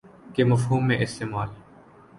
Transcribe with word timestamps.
کے 0.35 0.43
مفہوم 0.43 0.87
میں 0.87 0.97
استعمال 0.99 1.47